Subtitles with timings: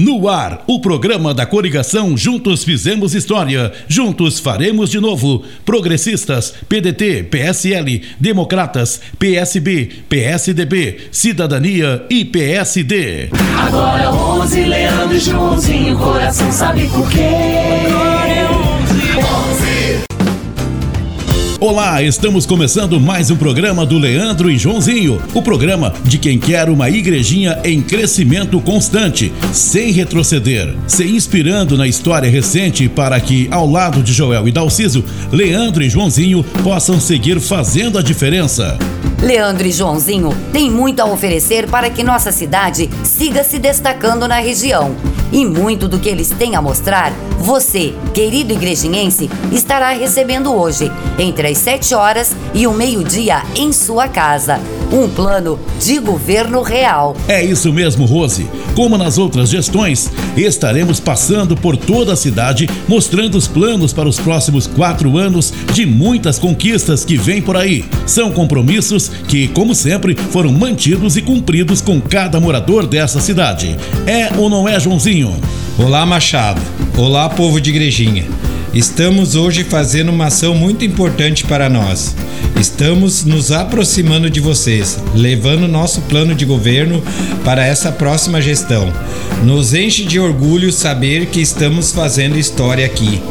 [0.00, 5.42] No ar, o programa da coligação Juntos Fizemos História, Juntos Faremos de Novo.
[5.64, 13.28] Progressistas, PDT, PSL, Democratas, PSB, PSDB, Cidadania e PSD.
[13.58, 17.24] Agora 11, Leandro e Joãozinho, coração sabe por quê?
[17.90, 19.72] Agora é 11.
[19.72, 19.77] 11.
[21.78, 25.22] Olá, estamos começando mais um programa do Leandro e Joãozinho.
[25.32, 31.86] O programa de quem quer uma igrejinha em crescimento constante, sem retroceder, se inspirando na
[31.86, 37.38] história recente para que, ao lado de Joel e Dalciso, Leandro e Joãozinho possam seguir
[37.38, 38.76] fazendo a diferença.
[39.22, 44.38] Leandro e Joãozinho têm muito a oferecer para que nossa cidade siga se destacando na
[44.38, 44.94] região.
[45.32, 51.48] E muito do que eles têm a mostrar, você, querido igrejinhense, estará recebendo hoje, entre
[51.48, 54.60] as 7 horas e o meio-dia, em sua casa.
[54.90, 57.14] Um plano de governo real.
[57.28, 58.48] É isso mesmo, Rose.
[58.74, 64.18] Como nas outras gestões, estaremos passando por toda a cidade mostrando os planos para os
[64.18, 67.84] próximos quatro anos de muitas conquistas que vêm por aí.
[68.06, 73.76] São compromissos que, como sempre, foram mantidos e cumpridos com cada morador dessa cidade.
[74.06, 75.36] É ou não é, Joãozinho?
[75.78, 76.60] Olá, Machado.
[76.96, 78.37] Olá, povo de Igrejinha.
[78.74, 82.14] Estamos hoje fazendo uma ação muito importante para nós.
[82.60, 87.02] Estamos nos aproximando de vocês, levando nosso plano de governo
[87.44, 88.92] para essa próxima gestão.
[89.42, 93.22] Nos enche de orgulho saber que estamos fazendo história aqui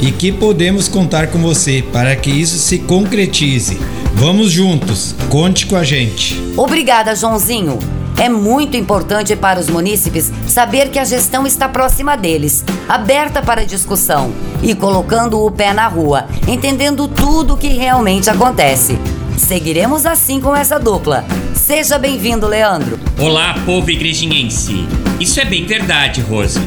[0.00, 3.78] e que podemos contar com você para que isso se concretize.
[4.14, 6.36] Vamos juntos, conte com a gente.
[6.56, 7.78] Obrigada, Joãozinho.
[8.18, 13.66] É muito importante para os munícipes saber que a gestão está próxima deles, aberta para
[13.66, 14.32] discussão
[14.62, 18.98] e colocando o pé na rua, entendendo tudo o que realmente acontece.
[19.36, 21.24] Seguiremos assim com essa dupla.
[21.54, 22.98] Seja bem-vindo, Leandro.
[23.18, 24.86] Olá, povo igrejinhense.
[25.18, 26.60] Isso é bem verdade, Rose.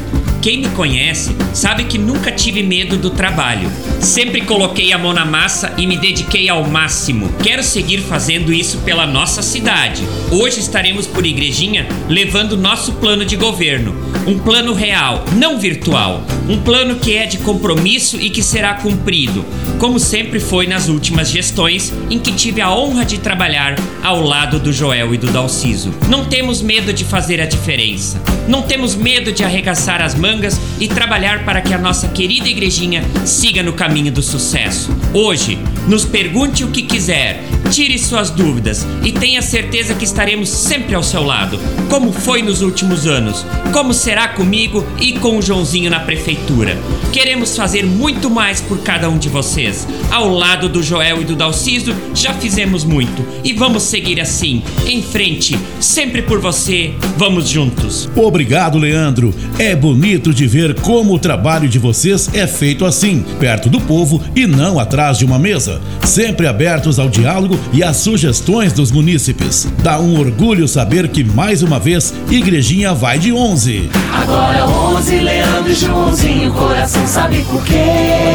[0.46, 3.68] Quem me conhece sabe que nunca tive medo do trabalho.
[4.00, 7.28] Sempre coloquei a mão na massa e me dediquei ao máximo.
[7.42, 10.04] Quero seguir fazendo isso pela nossa cidade.
[10.30, 13.92] Hoje estaremos por Igrejinha levando nosso plano de governo.
[14.24, 16.24] Um plano real, não virtual.
[16.48, 19.44] Um plano que é de compromisso e que será cumprido,
[19.80, 24.60] como sempre foi nas últimas gestões em que tive a honra de trabalhar ao lado
[24.60, 25.92] do Joel e do Dalciso.
[26.08, 28.22] Não temos medo de fazer a diferença.
[28.46, 32.48] Não temos medo de arregaçar as mangas mangas e trabalhar para que a nossa querida
[32.48, 34.94] igrejinha siga no caminho do sucesso.
[35.14, 35.58] Hoje,
[35.88, 41.02] nos pergunte o que quiser, tire suas dúvidas e tenha certeza que estaremos sempre ao
[41.02, 41.58] seu lado,
[41.90, 46.78] como foi nos últimos anos, como será comigo e com o Joãozinho na prefeitura.
[47.12, 49.86] Queremos fazer muito mais por cada um de vocês.
[50.10, 55.02] Ao lado do Joel e do Dalciso, já fizemos muito e vamos seguir assim, em
[55.02, 56.94] frente, sempre por você.
[57.16, 58.08] Vamos juntos.
[58.14, 59.34] Obrigado, Leandro.
[59.58, 64.22] É bonito de ver como o trabalho de vocês é feito assim, perto do povo
[64.34, 69.66] e não atrás de uma mesa, sempre abertos ao diálogo e às sugestões dos munícipes.
[69.82, 73.90] Dá um orgulho saber que mais uma vez Igrejinha vai de 11.
[74.12, 77.74] Agora 11, Leandro e Joãozinho, coração sabe por quê?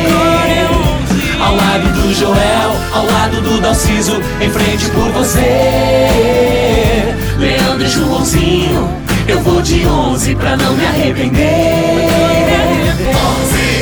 [0.10, 1.42] Agora é 11.
[1.42, 5.40] Ao lado do Joel, ao lado do Dalciso, em frente por você.
[7.40, 12.11] Leandro e Joãozinho eu vou de 11 pra não me arrepender.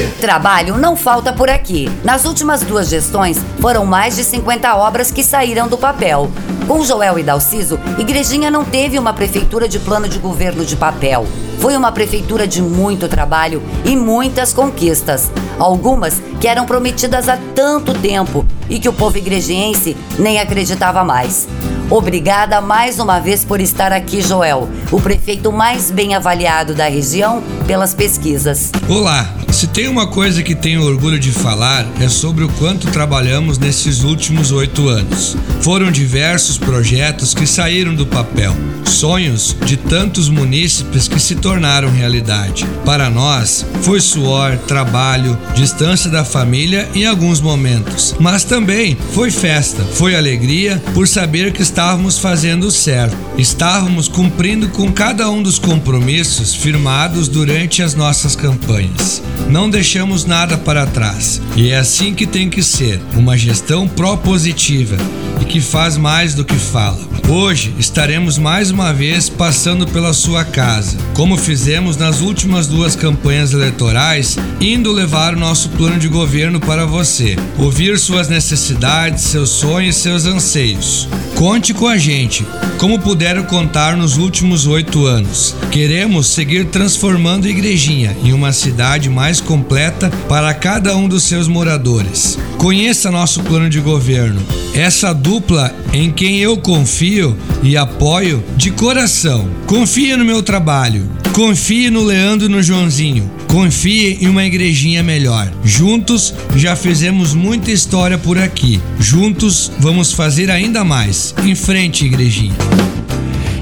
[0.09, 0.21] 11.
[0.21, 1.89] Trabalho não falta por aqui.
[2.03, 6.29] Nas últimas duas gestões, foram mais de 50 obras que saíram do papel.
[6.67, 11.25] Com Joel e Dalciso, Igrejinha não teve uma prefeitura de plano de governo de papel.
[11.59, 15.31] Foi uma prefeitura de muito trabalho e muitas conquistas.
[15.57, 21.47] Algumas que eram prometidas há tanto tempo e que o povo igrejiense nem acreditava mais.
[21.89, 27.41] Obrigada mais uma vez por estar aqui, Joel, o prefeito mais bem avaliado da região
[27.65, 28.71] pelas pesquisas.
[28.87, 29.27] Olá,
[29.59, 34.05] se tem uma coisa que tenho orgulho de falar é sobre o quanto trabalhamos nesses
[34.05, 35.35] últimos oito anos.
[35.59, 38.55] Foram diversos projetos que saíram do papel,
[38.85, 42.65] sonhos de tantos munícipes que se tornaram realidade.
[42.85, 49.83] Para nós, foi suor, trabalho, distância da família em alguns momentos, mas também foi festa,
[49.83, 56.55] foi alegria por saber que estávamos fazendo certo, estávamos cumprindo com cada um dos compromissos
[56.55, 59.21] firmados durante as nossas campanhas.
[59.49, 64.95] Não deixamos nada para trás e é assim que tem que ser uma gestão propositiva
[65.41, 66.99] e que faz mais do que fala.
[67.27, 73.51] Hoje estaremos mais uma vez passando pela sua casa, como fizemos nas últimas duas campanhas
[73.51, 79.97] eleitorais, indo levar o nosso plano de governo para você, ouvir suas necessidades, seus sonhos
[79.97, 81.07] e seus anseios.
[81.39, 82.45] Conte com a gente,
[82.77, 85.55] como puderam contar nos últimos oito anos.
[85.71, 91.47] Queremos seguir transformando a Igrejinha em uma cidade mais completa para cada um dos seus
[91.47, 92.37] moradores.
[92.57, 94.41] Conheça nosso plano de governo.
[94.73, 99.49] Essa dupla em quem eu confio e apoio de coração.
[99.65, 101.09] Confie no meu trabalho.
[101.31, 103.31] Confie no Leandro e no Joãozinho.
[103.47, 105.51] Confie em uma igrejinha melhor.
[105.63, 108.79] Juntos já fizemos muita história por aqui.
[108.99, 111.28] Juntos vamos fazer ainda mais.
[111.43, 112.55] Em frente, igrejinha.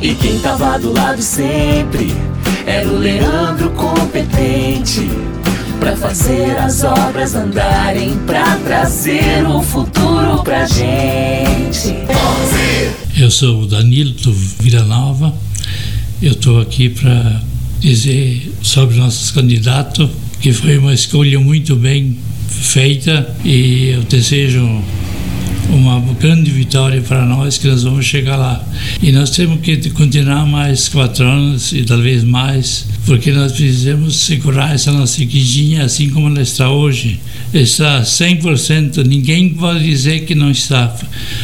[0.02, 2.14] E quem tava do lado sempre
[2.66, 5.10] era o Leandro competente
[5.80, 11.96] para fazer as obras andarem, para trazer o futuro pra gente.
[13.18, 15.34] Eu sou o Danilo do Vila Nova.
[16.22, 17.42] Eu estou aqui para
[17.80, 20.10] dizer sobre nossos candidatos
[20.40, 22.18] que foi uma escolha muito bem
[22.50, 24.82] feita e eu desejo
[25.70, 28.64] uma grande vitória para nós que nós vamos chegar lá.
[29.02, 34.74] E nós temos que continuar mais quatro anos e talvez mais, porque nós precisamos segurar
[34.74, 37.20] essa nossa igrejinha assim como ela está hoje.
[37.54, 40.96] Está 100%, ninguém pode dizer que não está.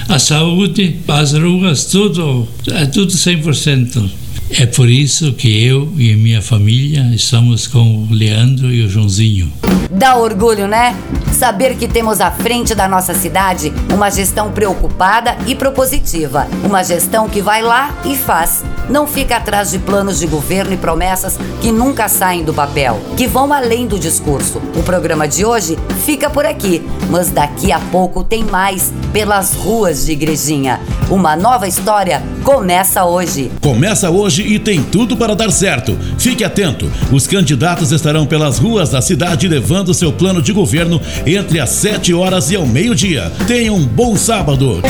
[0.08, 4.10] A saúde, as ruas, tudo, é tudo 100%.
[4.52, 9.52] É por isso que eu e minha família estamos com o Leandro e o Joãozinho.
[9.92, 10.96] Dá orgulho, né?
[11.34, 16.48] Saber que temos à frente da nossa cidade uma gestão preocupada e propositiva.
[16.64, 18.64] Uma gestão que vai lá e faz.
[18.90, 23.28] Não fica atrás de planos de governo e promessas que nunca saem do papel, que
[23.28, 24.62] vão além do discurso.
[24.76, 30.06] O programa de hoje fica por aqui, mas daqui a pouco tem mais pelas ruas
[30.06, 30.80] de Igrejinha.
[31.10, 33.52] Uma nova história começa hoje.
[33.62, 35.98] Começa hoje e tem tudo para dar certo.
[36.18, 36.92] Fique atento.
[37.12, 42.14] Os candidatos estarão pelas ruas da cidade levando seu plano de governo entre as 7
[42.14, 43.32] horas e ao meio-dia.
[43.48, 44.82] Tenha um bom sábado.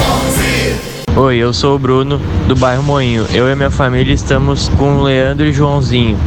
[1.15, 3.27] Oi, eu sou o Bruno, do bairro Moinho.
[3.31, 6.17] Eu e minha família estamos com o Leandro e Joãozinho.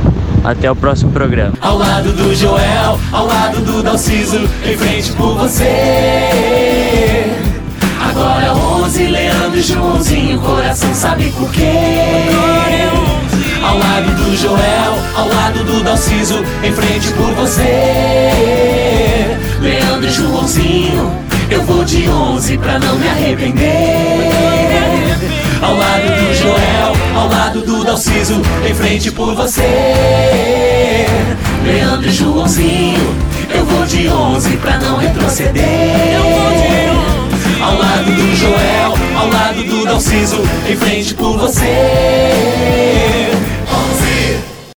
[0.45, 1.55] Até o próximo programa.
[1.61, 5.67] Ao lado do Joel, ao lado do Dalciso, em frente por você.
[8.01, 11.73] Agora 11, Leandro e Joãozinho, coração sabe por quê?
[13.61, 18.76] Ao lado do Joel, ao lado do Dalciso, em frente por você.
[20.47, 21.11] Joãozinho,
[21.51, 23.67] eu vou de 11 pra não me arrepender.
[25.61, 31.07] Ao lado do Joel, ao lado do Dalciso, em frente por você.
[31.65, 33.17] Leandro e Joãozinho,
[33.53, 35.65] eu vou de 11 pra não retroceder.
[37.61, 40.41] Ao lado do Joel, ao lado do Dalciso,
[40.71, 41.96] em frente por você.